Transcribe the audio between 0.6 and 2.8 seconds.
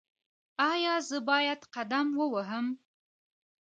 ایا زه باید قدم ووهم؟